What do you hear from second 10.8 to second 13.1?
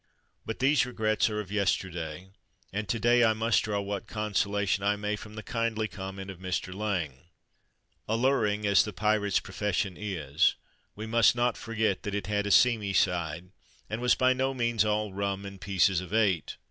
we must not forget that it had a seamy